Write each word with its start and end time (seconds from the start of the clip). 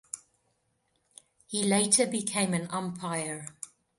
He 1.45 1.61
later 1.63 2.07
became 2.07 2.55
an 2.55 2.67
umpire. 2.71 3.49